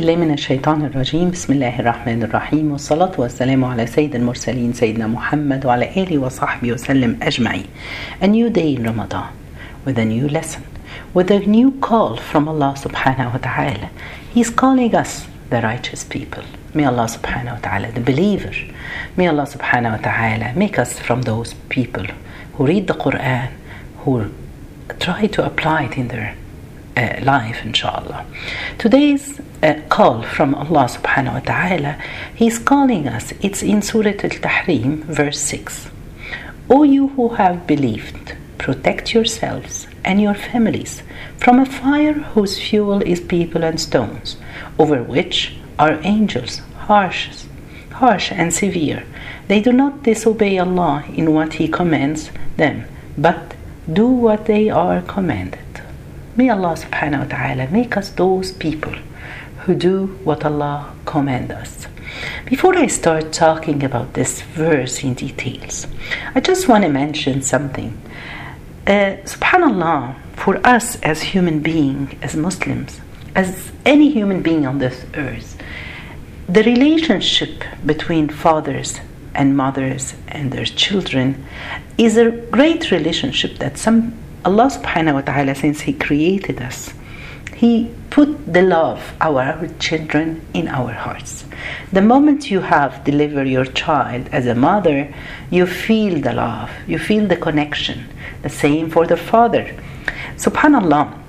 [0.00, 5.66] بالله من الشيطان الرجيم بسم الله الرحمن الرحيم والصلاة والسلام على سيد المرسلين سيدنا محمد
[5.66, 7.66] وعلى آله وصحبه وسلم أجمعين
[8.22, 9.28] A new day in Ramadan
[9.84, 10.62] with a new lesson
[11.12, 13.90] with a new call from Allah subhanahu wa ta'ala
[14.32, 18.54] He's calling us the righteous people May Allah subhanahu wa ta'ala the believer
[19.18, 22.06] May Allah subhanahu wa ta'ala make us from those people
[22.54, 23.50] who read the Quran
[23.98, 24.30] who
[24.98, 26.49] try to apply it in their uh,
[26.96, 28.26] life, inshallah.
[28.78, 32.02] Today's uh, call from Allah subhanahu wa ta'ala,
[32.34, 33.32] He's calling us.
[33.40, 35.90] It's in Surah Al Tahrim, verse 6.
[36.68, 41.02] O you who have believed, protect yourselves and your families
[41.38, 44.36] from a fire whose fuel is people and stones,
[44.78, 47.30] over which are angels, harsh,
[47.92, 49.04] harsh and severe.
[49.48, 52.84] They do not disobey Allah in what He commands them,
[53.16, 53.54] but
[53.90, 55.69] do what they are commanded.
[56.40, 58.94] May Allah subhanahu wa ta'ala make us those people
[59.64, 61.86] who do what Allah commands us.
[62.46, 65.86] Before I start talking about this verse in details,
[66.34, 67.92] I just want to mention something.
[68.86, 73.02] Uh, subhanallah, for us as human beings, as Muslims,
[73.34, 75.60] as any human being on this earth,
[76.48, 78.98] the relationship between fathers
[79.34, 81.44] and mothers and their children
[81.98, 86.92] is a great relationship that some Allah subhanahu wa ta'ala since he created us
[87.56, 91.44] he put the love of our children in our hearts
[91.92, 95.12] the moment you have delivered your child as a mother
[95.50, 98.08] you feel the love you feel the connection
[98.42, 99.64] the same for the father
[100.36, 101.20] subhanallah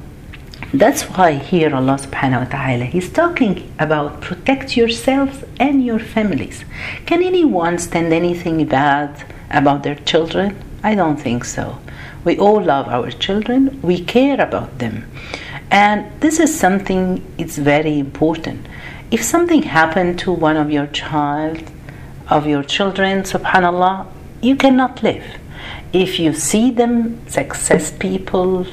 [0.73, 6.63] that's why here Allah subhanahu wa ta'ala He's talking about protect yourselves and your families.
[7.05, 10.55] Can anyone stand anything bad about their children?
[10.81, 11.77] I don't think so.
[12.23, 15.05] We all love our children, we care about them.
[15.71, 18.67] And this is something it's very important.
[19.09, 21.63] If something happened to one of your child,
[22.29, 24.07] of your children, subhanallah,
[24.41, 25.25] you cannot live.
[25.93, 28.65] If you see them success people,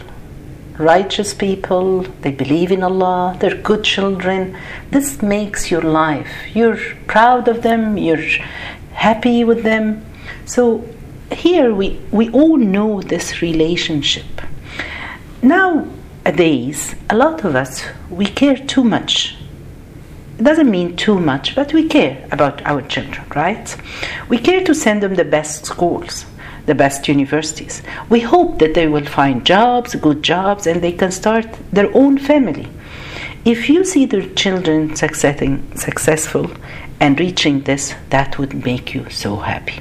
[0.78, 4.56] righteous people, they believe in Allah, they're good children.
[4.91, 6.31] This makes your life.
[6.54, 8.28] You're proud of them, you're
[8.92, 10.04] happy with them.
[10.47, 10.84] So
[11.33, 14.27] here we, we all know this relationship.
[15.43, 19.37] Nowadays, a lot of us, we care too much.
[20.38, 23.77] It doesn't mean too much, but we care about our children, right?
[24.28, 26.25] We care to send them the best schools
[26.69, 27.83] the best universities.
[28.11, 32.19] We hope that they will find jobs, good jobs, and they can start their own
[32.19, 32.69] family.
[33.44, 36.50] If you see their children succeeding, successful
[37.00, 39.81] and reaching this, that would make you so happy.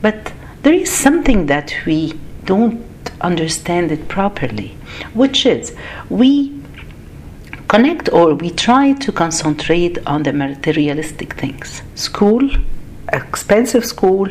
[0.00, 0.32] But
[0.64, 2.14] there is something that we
[2.44, 2.82] don't
[3.20, 4.68] understand it properly,
[5.12, 5.76] which is
[6.08, 6.58] we
[7.68, 12.48] connect or we try to concentrate on the materialistic things school,
[13.12, 14.26] expensive school,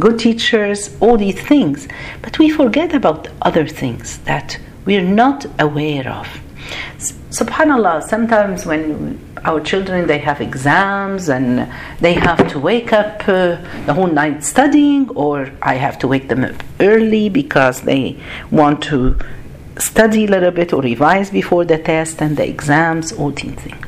[0.00, 1.86] good teachers, all these things.
[2.22, 6.28] But we forget about other things that we're not aware of.
[7.30, 11.70] Subhanallah, sometimes when our children they have exams and
[12.00, 13.56] they have to wake up uh,
[13.86, 18.20] the whole night studying, or I have to wake them up early because they
[18.50, 19.18] want to
[19.78, 23.86] study a little bit or revise before the test and the exams, all these things.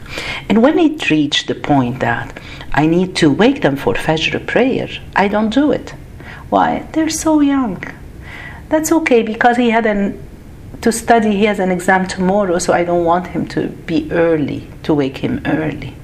[0.49, 2.39] And when it reached the point that
[2.73, 5.91] I need to wake them for Fajr prayer, I don't do it.
[6.51, 6.87] Why?
[6.93, 7.83] They're so young.
[8.69, 10.23] That's okay because he had an
[10.81, 14.67] to study he has an exam tomorrow so I don't want him to be early
[14.85, 15.95] to wake him early.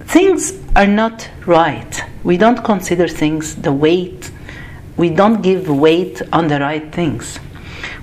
[0.00, 2.02] Things are not right.
[2.24, 4.30] We don't consider things the weight.
[4.96, 7.38] We don't give weight on the right things.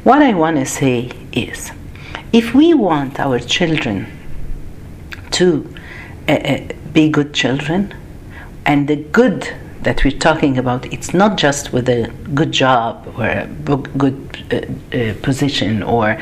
[0.04, 1.72] What I want to say is
[2.32, 4.08] if we want our children
[5.32, 5.74] to
[6.28, 7.94] uh, uh, be good children
[8.66, 9.52] and the good
[9.82, 13.48] that we're talking about, it's not just with a good job or a
[13.98, 14.18] good
[14.52, 16.18] uh, uh, position or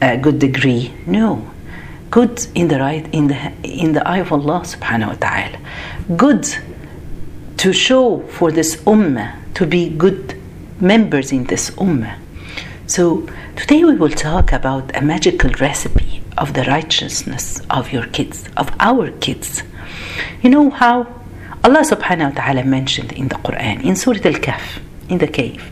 [0.00, 0.92] a good degree.
[1.06, 1.50] No,
[2.10, 5.58] good in the right in the in the eye of Allah Subhanahu wa Taala.
[6.16, 6.46] Good
[7.58, 10.40] to show for this ummah to be good
[10.80, 12.16] members in this ummah.
[12.86, 18.48] So today we will talk about a magical recipe of the righteousness of your kids,
[18.56, 19.62] of our kids.
[20.42, 21.19] You know how
[21.62, 25.62] Allah subhanahu wa ta'ala mentioned in the Quran, in Surah Al Kahf, in the cave.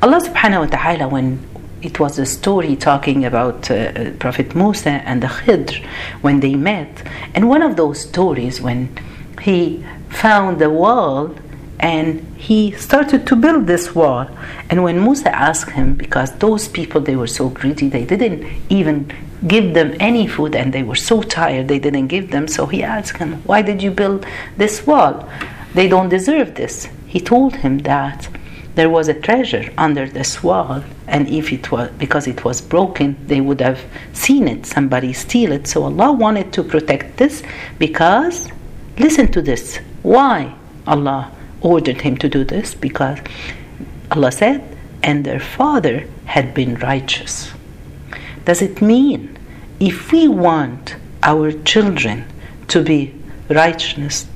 [0.00, 1.44] Allah subhanahu wa ta'ala, when
[1.82, 5.84] it was a story talking about uh, Prophet Musa and the Khidr
[6.20, 7.02] when they met,
[7.34, 8.96] and one of those stories when
[9.40, 11.34] he found the wall
[11.80, 14.28] and he started to build this wall
[14.68, 19.10] and when musa asked him because those people they were so greedy they didn't even
[19.46, 22.48] give them any food and they were so tired they didn't give them.
[22.48, 24.26] So he asked him why did you build
[24.56, 25.28] this wall?
[25.74, 26.88] They don't deserve this.
[27.06, 28.28] He told him that
[28.74, 33.16] there was a treasure under this wall and if it was because it was broken
[33.26, 33.80] they would have
[34.12, 35.66] seen it somebody steal it.
[35.66, 37.42] So allah wanted to protect this
[37.78, 38.48] because
[38.98, 40.54] listen to this why
[40.86, 41.30] allah
[41.60, 42.74] ordered him to do this?
[42.74, 43.18] Because
[44.10, 44.62] allah said
[45.02, 47.52] and their father had been righteous
[48.48, 49.38] does it mean
[49.78, 52.24] if we want our children
[52.68, 53.14] to be
[53.50, 54.26] righteous,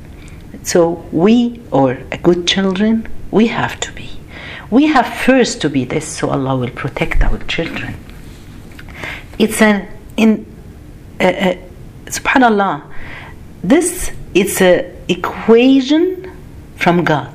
[0.63, 4.11] so we or good children, we have to be.
[4.71, 7.95] We have first to be this, so Allah will protect our children.
[9.39, 9.89] It's an
[10.19, 10.45] in
[11.19, 11.55] uh, uh,
[12.05, 12.83] Subhanallah.
[13.65, 16.31] This it's a equation
[16.77, 17.35] from God.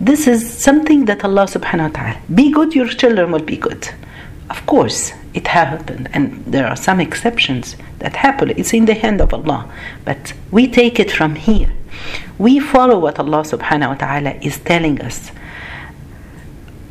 [0.00, 2.34] This is something that Allah Subhanahu wa Taala.
[2.34, 3.88] Be good, your children will be good.
[4.52, 8.50] Of course, it happened, and there are some exceptions that happen.
[8.50, 9.64] It's in the hand of Allah,
[10.04, 11.70] but we take it from here.
[12.36, 15.32] We follow what Allah subhanahu wa ta'ala is telling us.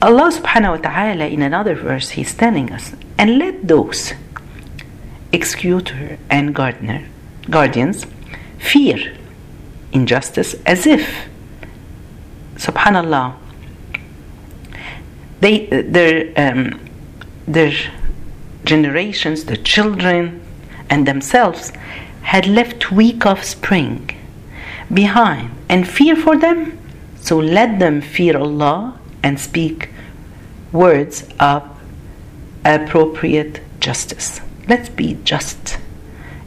[0.01, 4.13] Allah subhanahu wa ta'ala in another verse he's telling us, and let those
[5.31, 7.05] executor and gardener
[7.47, 8.07] guardians
[8.57, 8.97] fear
[9.91, 11.29] injustice as if
[12.55, 13.35] subhanallah
[15.41, 16.79] they their um,
[17.47, 17.73] their
[18.63, 20.41] generations, the children,
[20.89, 21.71] and themselves
[22.23, 24.09] had left weak offspring
[24.93, 26.77] behind and fear for them.
[27.15, 29.89] So let them fear Allah and speak
[30.71, 31.63] words of
[32.65, 34.41] appropriate justice.
[34.67, 35.77] Let's be just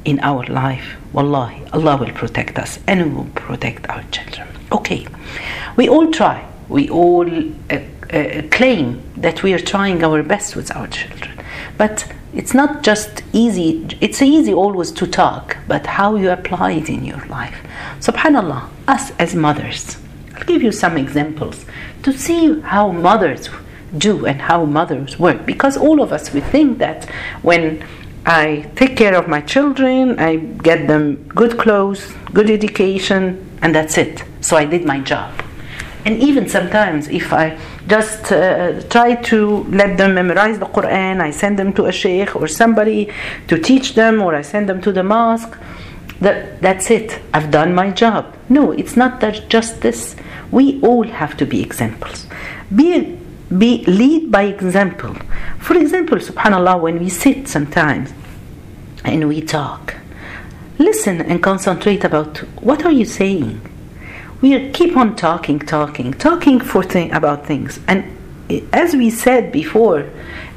[0.04, 0.96] in our life.
[1.12, 4.48] Wallahi, Allah will protect us and will protect our children.
[4.72, 5.06] Okay,
[5.76, 7.28] we all try, we all
[7.70, 7.78] uh,
[8.12, 11.40] uh, claim that we are trying our best with our children.
[11.76, 16.88] But it's not just easy, it's easy always to talk, but how you apply it
[16.88, 17.56] in your life.
[18.00, 19.96] Subhanallah, us as mothers,
[20.34, 21.64] I'll give you some examples
[22.02, 23.48] to see how mothers
[23.96, 25.46] do and how mothers work.
[25.46, 27.04] Because all of us, we think that
[27.42, 27.86] when
[28.26, 33.96] I take care of my children, I get them good clothes, good education, and that's
[33.96, 34.24] it.
[34.40, 35.32] So I did my job.
[36.04, 41.30] And even sometimes, if I just uh, try to let them memorize the Quran, I
[41.30, 43.12] send them to a sheikh or somebody
[43.48, 45.58] to teach them, or I send them to the mosque,
[46.20, 47.20] that, that's it.
[47.32, 48.34] I've done my job.
[48.48, 50.16] No, it's not that just this.
[50.50, 52.26] We all have to be examples.
[52.74, 53.18] Be,
[53.58, 55.14] be lead by example.
[55.58, 58.12] For example, subhanAllah, when we sit sometimes
[59.04, 59.94] and we talk,
[60.78, 63.60] listen and concentrate about what are you saying
[64.44, 67.80] we keep on talking, talking, talking for thing, about things.
[67.88, 68.04] And
[68.74, 70.00] as we said before,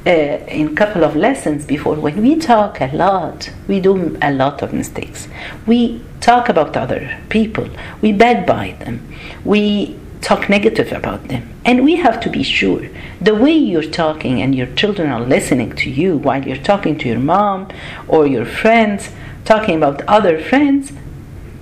[0.06, 4.34] uh, in a couple of lessons before, when we talk a lot, we do a
[4.34, 5.30] lot of mistakes.
[5.66, 7.69] We talk about other people,
[8.01, 9.07] we backbite them,
[9.45, 11.44] we talk negative about them.
[11.63, 12.90] And we have to be sure
[13.22, 17.07] the way you're talking and your children are listening to you while you're talking to
[17.07, 17.69] your mom
[18.10, 19.12] or your friends,
[19.45, 20.92] talking about other friends,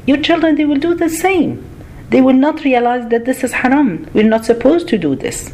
[0.07, 1.63] your children, they will do the same
[2.09, 4.07] they will not realize that this is haram.
[4.13, 5.53] We're not supposed to do this.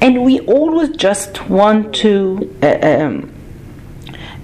[0.00, 3.32] And we always just want to, uh, um,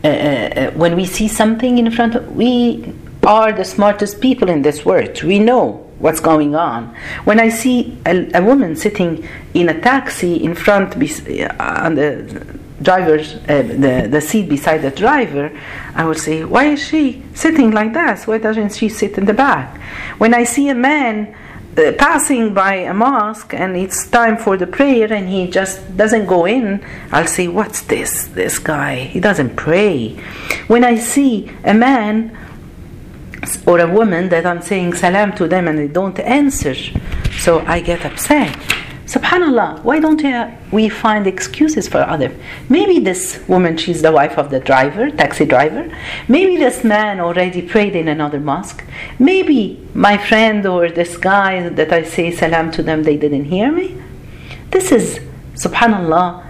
[0.03, 2.93] uh, uh, uh, when we see something in front of, we
[3.25, 5.23] are the smartest people in this world.
[5.23, 6.95] We know what's going on.
[7.25, 12.59] When I see a, a woman sitting in a taxi in front uh, on the
[12.85, 15.51] driver's uh, the, the seat beside the driver,
[15.95, 18.27] I would say, why is she sitting like that?
[18.29, 19.81] Why doesn't she sit in the back?
[20.19, 21.35] When I see a man
[21.77, 26.27] uh, passing by a mosque and it's time for the prayer and he just doesn't
[26.27, 28.29] go in, I'll say, what's this?
[28.29, 30.11] This guy, he doesn't pray.
[30.69, 32.39] When I see a man
[33.67, 36.75] or a woman that I'm saying salam to them and they don't answer,
[37.39, 38.74] so I get upset.
[39.07, 40.23] Subhanallah, why don't
[40.73, 42.33] we find excuses for others?
[42.71, 45.95] Maybe this woman, she's the wife of the driver, taxi driver.
[46.27, 48.83] Maybe this man already prayed in another mosque.
[49.19, 53.71] Maybe my friend or this guy that I say salam to them, they didn't hear
[53.71, 54.01] me.
[54.71, 55.21] This is,
[55.55, 56.43] subhanallah,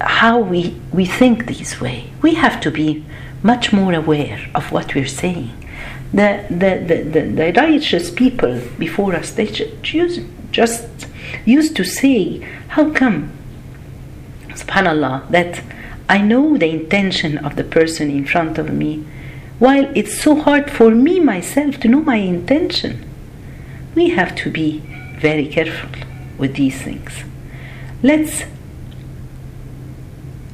[0.00, 2.10] how we, we think this way.
[2.22, 3.04] We have to be
[3.44, 5.52] much more aware of what we're saying.
[6.12, 10.88] The, the, the, the, the righteous people before us, they just, just
[11.44, 13.32] used to say, How come,
[14.48, 15.62] subhanAllah, that
[16.08, 19.04] I know the intention of the person in front of me,
[19.58, 23.08] while it's so hard for me myself to know my intention?
[23.94, 24.80] We have to be
[25.18, 25.90] very careful
[26.36, 27.24] with these things.
[28.02, 28.42] Let's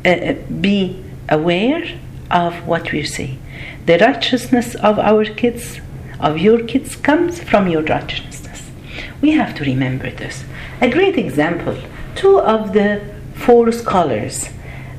[0.05, 1.85] uh, uh be aware
[2.31, 3.39] of what we say.
[3.87, 5.81] The righteousness of our kids,
[6.21, 8.71] of your kids, comes from your righteousness.
[9.21, 10.45] We have to remember this.
[10.81, 11.77] A great example
[12.15, 13.03] two of the
[13.35, 14.49] four scholars,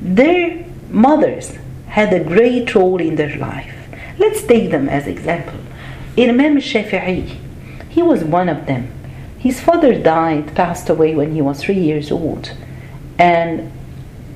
[0.00, 1.58] their mothers
[1.88, 3.74] had a great role in their life.
[4.18, 5.58] Let's take them as example.
[6.16, 7.36] Imam Shafi'i,
[7.88, 8.92] he was one of them.
[9.38, 12.52] His father died, passed away when he was three years old,
[13.18, 13.72] and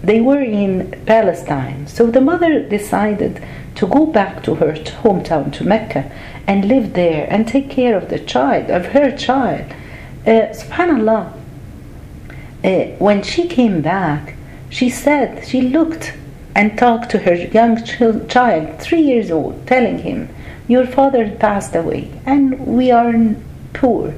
[0.03, 1.87] they were in Palestine.
[1.87, 3.43] So the mother decided
[3.77, 6.11] to go back to her hometown, to Mecca,
[6.47, 9.73] and live there and take care of the child, of her child.
[10.27, 11.36] Uh, Subhanallah,
[12.67, 14.35] uh, when she came back,
[14.69, 16.15] she said, she looked
[16.55, 17.83] and talked to her young
[18.29, 20.29] child, three years old, telling him,
[20.67, 23.15] Your father passed away, and we are
[23.73, 24.15] poor,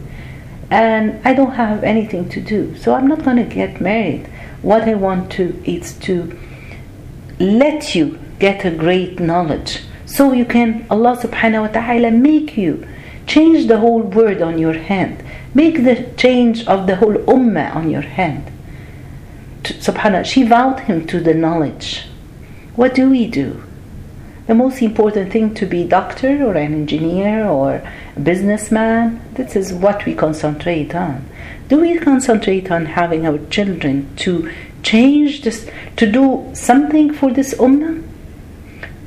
[0.70, 4.26] and I don't have anything to do, so I'm not going to get married.
[4.62, 6.38] What I want to is to
[7.38, 12.86] let you get a great knowledge so you can Allah subhanahu wa ta'ala make you
[13.28, 15.22] change the whole world on your hand.
[15.54, 18.50] Make the change of the whole ummah on your hand.
[19.62, 22.06] Subhanallah she vowed him to the knowledge.
[22.74, 23.62] What do we do?
[24.46, 27.82] The most important thing to be doctor or an engineer or
[28.16, 31.28] a businessman this is what we concentrate on.
[31.68, 34.50] Do we concentrate on having our children to
[34.82, 38.02] change this to do something for this ummah?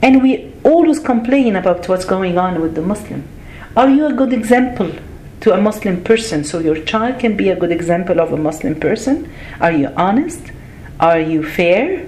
[0.04, 3.28] And we always complain about what's going on with the muslim
[3.76, 4.92] are you a good example
[5.40, 8.80] to a muslim person so your child can be a good example of a muslim
[8.80, 10.52] person are you honest
[11.00, 12.06] are you fair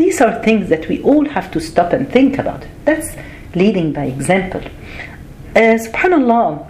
[0.00, 2.64] these are things that we all have to stop and think about.
[2.86, 3.16] That's
[3.54, 4.62] leading by example.
[5.54, 6.66] Uh, subhanallah,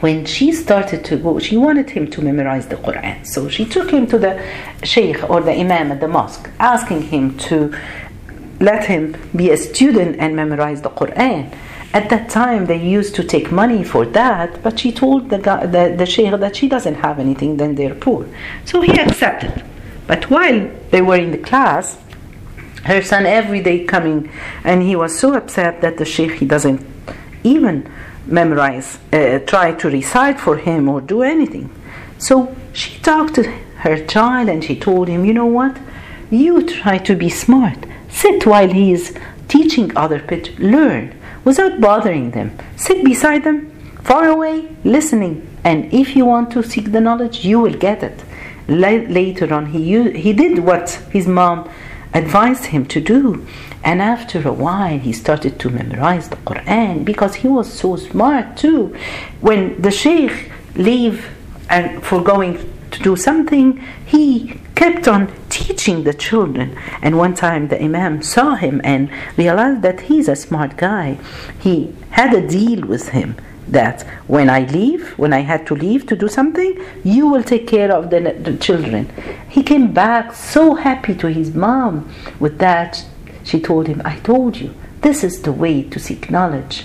[0.00, 3.24] when she started to go, she wanted him to memorize the Quran.
[3.24, 4.44] So she took him to the
[4.82, 7.72] sheikh or the imam at the mosque, asking him to
[8.58, 11.56] let him be a student and memorize the Quran.
[11.94, 15.64] At that time, they used to take money for that, but she told the, guy,
[15.64, 18.26] the, the sheikh that she doesn't have anything, then they're poor.
[18.66, 19.64] So he accepted.
[20.06, 21.98] But while they were in the class,
[22.84, 24.30] her son every day coming,
[24.64, 26.84] and he was so upset that the sheikh he doesn't
[27.42, 27.90] even
[28.26, 31.70] memorize, uh, try to recite for him or do anything.
[32.18, 33.44] So she talked to
[33.78, 35.78] her child and she told him, you know what?
[36.30, 37.78] You try to be smart.
[38.10, 39.16] Sit while he is
[39.48, 40.54] teaching other people.
[40.58, 42.56] Learn without bothering them.
[42.76, 43.70] Sit beside them,
[44.02, 45.46] far away, listening.
[45.64, 48.24] And if you want to seek the knowledge, you will get it.
[48.68, 51.68] Later on, he he did what his mom
[52.14, 53.46] advised him to do.
[53.84, 58.56] And after a while, he started to memorize the Quran because he was so smart
[58.56, 58.94] too.
[59.40, 61.28] When the sheikh leave
[61.70, 62.58] and for going
[62.90, 66.78] to do something, he kept on teaching the children.
[67.02, 71.18] And one time the Imam saw him and realized that he's a smart guy.
[71.58, 73.34] He had a deal with him
[73.66, 77.66] that when I leave, when I had to leave to do something, you will take
[77.66, 79.10] care of the, the children.
[79.48, 82.08] He came back so happy to his mom.
[82.38, 83.04] With that,
[83.42, 86.84] she told him, I told you, this is the way to seek knowledge.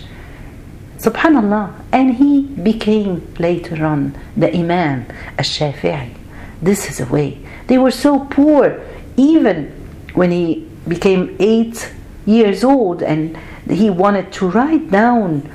[0.98, 1.74] Subhanallah.
[1.92, 5.06] And he became later on the Imam
[5.38, 6.16] al Shafi'i.
[6.62, 7.43] This is a way.
[7.67, 8.82] They were so poor,
[9.17, 9.72] even
[10.13, 11.91] when he became eight
[12.25, 13.38] years old and
[13.70, 15.50] he wanted to write down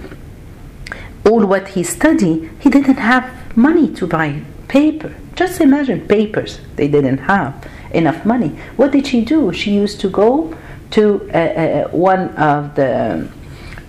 [1.24, 5.14] all what he studied, he didn't have money to buy paper.
[5.34, 6.60] Just imagine papers.
[6.76, 8.48] They didn't have enough money.
[8.76, 9.52] What did she do?
[9.52, 10.56] She used to go
[10.92, 13.28] to uh, uh, one of the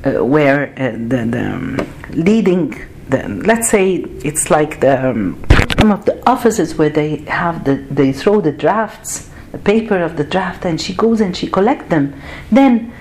[0.03, 2.69] uh, where uh, the, the um, leading
[3.09, 5.41] the, let's say it's like the um,
[5.79, 10.17] some of the offices where they have the they throw the drafts the paper of
[10.17, 12.13] the draft and she goes and she collect them.
[12.51, 12.93] Then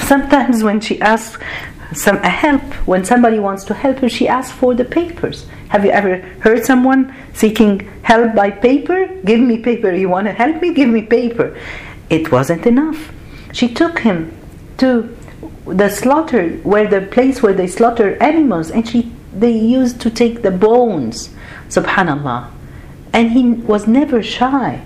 [0.00, 1.42] sometimes when she asks
[1.94, 5.46] some help when somebody wants to help her she asks for the papers.
[5.68, 9.06] Have you ever heard someone seeking help by paper?
[9.24, 9.92] Give me paper.
[9.92, 10.72] You want to help me?
[10.74, 11.56] Give me paper.
[12.10, 13.12] It wasn't enough.
[13.52, 14.36] She took him
[14.78, 15.16] to
[15.66, 20.42] the slaughter where the place where they slaughter animals and she they used to take
[20.42, 21.30] the bones
[21.68, 22.50] subhanallah
[23.12, 24.80] and he was never shy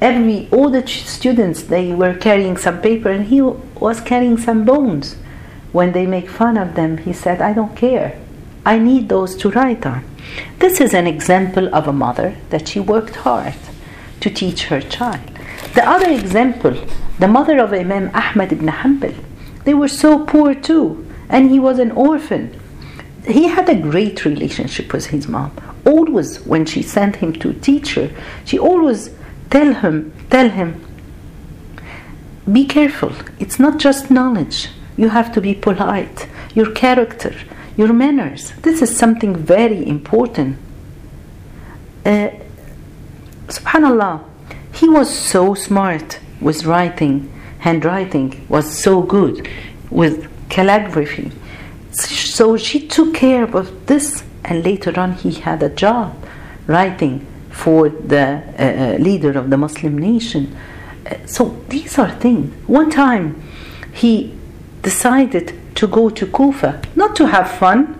[0.00, 5.16] every all the students they were carrying some paper and he was carrying some bones
[5.72, 8.18] when they make fun of them, he said, I don't care.
[8.64, 10.04] I need those to write on.
[10.58, 13.54] This is an example of a mother that she worked hard
[14.20, 15.20] to teach her child.
[15.74, 16.76] The other example,
[17.18, 19.16] the mother of Imam Ahmad ibn Hanbal,
[19.64, 22.60] they were so poor too, and he was an orphan.
[23.26, 25.52] He had a great relationship with his mom.
[25.86, 28.10] Always, when she sent him to teacher,
[28.44, 29.10] she always
[29.50, 30.84] tell him, tell him,
[32.50, 33.12] be careful.
[33.38, 34.68] It's not just knowledge.
[34.96, 36.28] You have to be polite.
[36.54, 37.34] Your character,
[37.76, 38.52] your manners.
[38.62, 40.58] This is something very important.
[42.04, 42.30] Uh,
[43.46, 44.24] Subhanallah,
[44.72, 47.32] he was so smart with writing.
[47.60, 49.48] Handwriting was so good
[49.90, 51.30] with calligraphy.
[52.36, 54.06] So she took care of this,
[54.44, 56.08] and later on, he had a job
[56.66, 57.14] writing
[57.62, 57.80] for
[58.12, 58.26] the
[58.58, 60.44] uh, uh leader of the Muslim nation
[61.26, 62.52] so these are things.
[62.66, 63.42] One time
[63.92, 64.34] he
[64.82, 67.98] decided to go to Kufa, not to have fun.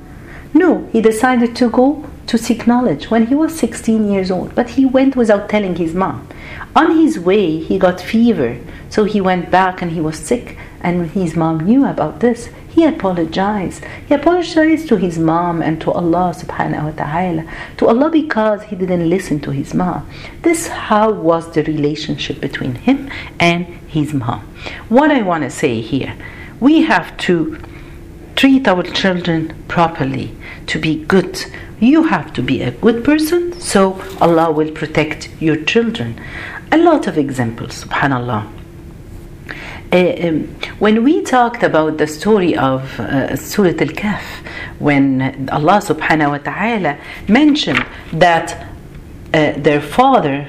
[0.55, 4.71] No, he decided to go to seek knowledge when he was 16 years old, but
[4.71, 6.29] he went without telling his mom.
[6.77, 8.59] On his way, he got fever,
[8.89, 12.49] so he went back and he was sick, and his mom knew about this.
[12.75, 13.85] He apologized.
[14.09, 17.45] He apologized to his mom and to Allah subhanahu wa ta'ala.
[17.77, 20.09] To Allah because he didn't listen to his mom.
[20.41, 24.41] This how was the relationship between him and his mom.
[24.89, 26.17] What I want to say here,
[26.61, 27.59] we have to
[28.37, 30.35] treat our children properly,
[30.67, 31.45] to be good.
[31.79, 36.19] You have to be a good person, so Allah will protect your children.
[36.71, 38.62] A lot of examples, subhanallah.
[39.93, 40.45] Uh, um,
[40.79, 44.23] when we talked about the story of uh, Surah Al Kahf,
[44.79, 48.69] when Allah subhanahu wa ta'ala mentioned that
[49.35, 50.49] uh, their father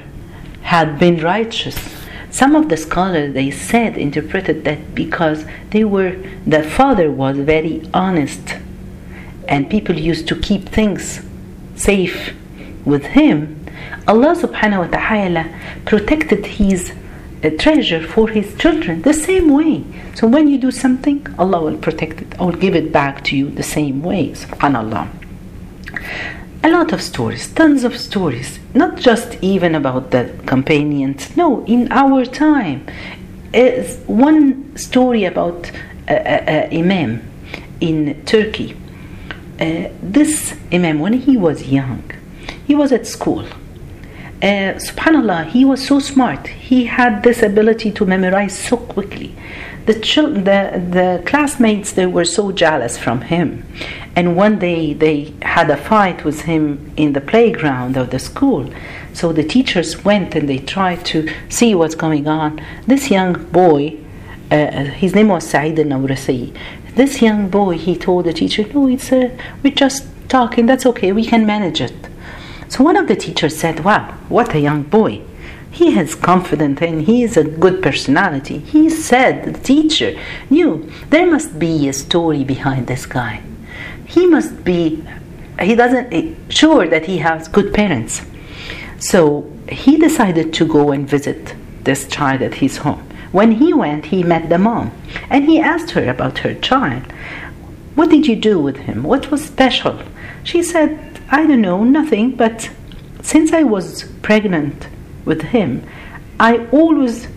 [0.61, 1.77] had been righteous,
[2.31, 6.15] some of the scholars they said interpreted that because they were
[6.47, 8.55] the father was very honest
[9.49, 11.21] and people used to keep things
[11.75, 12.33] safe
[12.85, 13.63] with him
[14.07, 15.43] Allah subhanahu wa ta'ala
[15.85, 16.93] protected his
[17.43, 19.83] a treasure for his children the same way.
[20.15, 23.49] So when you do something, Allah will protect it or give it back to you
[23.49, 24.29] the same way.
[24.29, 25.07] Subhanallah.
[26.63, 31.35] A lot of stories, tons of stories, not just even about the companions.
[31.35, 32.87] No, in our time,
[33.53, 35.69] is one story about
[36.07, 37.21] a, imam
[37.81, 38.77] in Turkey.
[39.59, 42.09] Uh, this imam, when he was young,
[42.65, 43.45] he was at school
[44.43, 46.47] uh, subhanallah he was so smart.
[46.47, 49.33] He had this ability to memorize so quickly.
[49.85, 50.61] The, chil- the,
[50.97, 53.65] the classmates they were so jealous from him.
[54.15, 58.69] And one day they had a fight with him in the playground of the school.
[59.13, 62.61] So the teachers went and they tried to see what's going on.
[62.85, 63.97] This young boy
[64.51, 66.55] uh, his name was Saeed al-Nawrasi
[66.95, 70.65] this young boy he told the teacher no it's a, we're just talking.
[70.65, 71.11] That's okay.
[71.11, 71.93] We can manage it
[72.73, 75.21] so one of the teachers said, Wow, what a young boy.
[75.69, 78.57] He has confidence and he is a good personality.
[78.57, 83.43] He said, the teacher knew there must be a story behind this guy.
[84.07, 85.03] He must be,
[85.61, 88.23] he doesn't, eh, sure that he has good parents.
[88.97, 93.07] So he decided to go and visit this child at his home.
[93.31, 94.89] When he went, he met the mom
[95.29, 97.03] and he asked her about her child.
[97.93, 99.03] What did you do with him?
[99.03, 99.99] What was special?
[100.43, 102.69] She said, I don't know, nothing, but
[103.21, 104.87] since I was pregnant
[105.25, 105.87] with him,
[106.39, 107.27] I always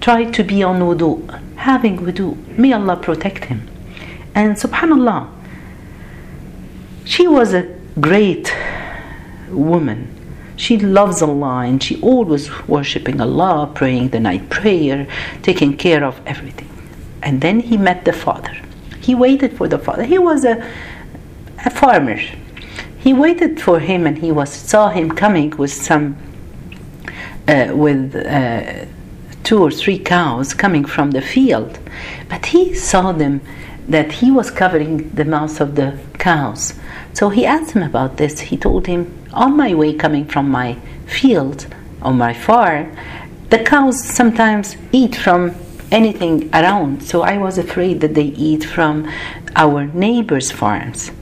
[0.00, 2.36] tried to be on wudu, having wudu.
[2.58, 3.68] May Allah protect him.
[4.34, 5.28] And subhanAllah,
[7.04, 7.62] she was a
[8.00, 8.54] great
[9.50, 10.10] woman.
[10.56, 15.06] She loves Allah and she always worshipping Allah, praying the night prayer,
[15.42, 16.68] taking care of everything.
[17.22, 18.54] And then he met the father.
[19.00, 20.04] He waited for the father.
[20.04, 20.64] He was a,
[21.64, 22.18] a farmer
[23.04, 26.16] he waited for him and he was saw him coming with some
[27.46, 28.86] uh, with uh,
[29.42, 31.78] two or three cows coming from the field.
[32.30, 33.42] But he saw them
[33.86, 36.72] that he was covering the mouths of the cows.
[37.12, 38.40] So he asked him about this.
[38.40, 39.00] He told him
[39.34, 41.66] on my way coming from my field
[42.00, 42.96] on my farm
[43.50, 45.54] the cows sometimes eat from
[45.92, 47.02] anything around.
[47.02, 48.94] So i was afraid that they eat from
[49.54, 51.12] our neighbors farms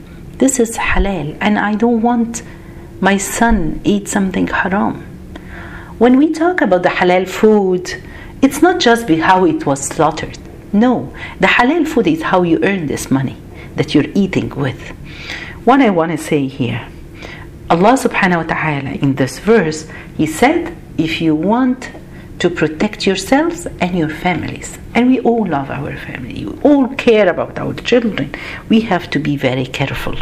[0.43, 2.41] this is halal and I don't want
[2.99, 4.95] my son eat something haram.
[5.99, 8.03] When we talk about the halal food,
[8.41, 10.37] it's not just how it was slaughtered.
[10.73, 13.37] No, the halal food is how you earn this money
[13.77, 14.81] that you're eating with.
[15.63, 16.89] What I want to say here,
[17.69, 21.89] Allah subhanahu wa ta'ala in this verse, He said, if you want
[22.39, 24.77] to protect yourselves and your families.
[24.95, 28.33] And we all love our family, we all care about our children.
[28.69, 30.15] We have to be very careful.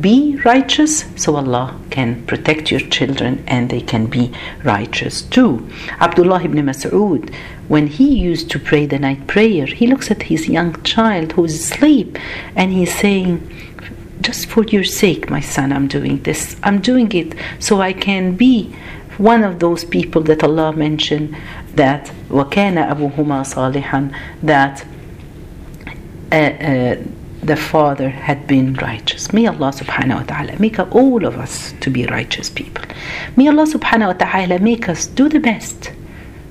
[0.00, 5.68] Be righteous so Allah can protect your children and they can be righteous too.
[5.98, 7.34] Abdullah ibn Mas'ud,
[7.66, 11.54] when he used to pray the night prayer, he looks at his young child who's
[11.54, 12.18] asleep
[12.54, 13.50] and he's saying,
[14.20, 16.56] just for your sake, my son, I'm doing this.
[16.62, 18.74] I'm doing it so I can be
[19.17, 21.35] one of those people that Allah mentioned
[21.75, 24.11] that وكان أبوهما صالحا
[24.43, 24.85] that
[26.31, 26.95] uh, uh,
[27.43, 29.31] the father had been righteous.
[29.31, 32.83] May Allah subhanahu wa ta'ala make all of us to be righteous people.
[33.35, 35.91] May Allah subhanahu wa ta'ala make us do the best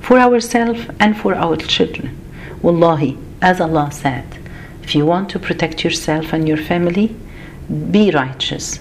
[0.00, 2.16] for ourselves and for our children.
[2.62, 4.24] Wallahi, as Allah said,
[4.82, 7.16] if you want to protect yourself and your family,
[7.90, 8.78] be righteous.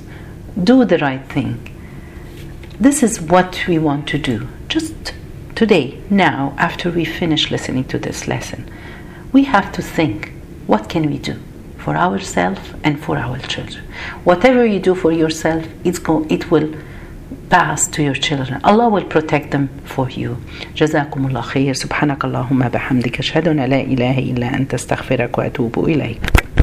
[0.64, 1.58] Do the right thing.
[2.80, 4.48] This is what we want to do.
[4.68, 5.14] Just
[5.56, 8.70] today, now, after we finish listening to this lesson,
[9.32, 10.32] we have to think
[10.68, 11.40] what can we do
[11.78, 13.84] for ourselves and for our children.
[14.24, 16.74] Whatever you do for yourself, it's go, it will
[17.50, 18.62] pass to your children.
[18.64, 20.38] Allah will protect them for you.
[20.76, 26.44] جزاكم الله خير سبحانك اللهم بحمدك أشهد أن لا إله إلا أنت استغفرك وأتوب إليك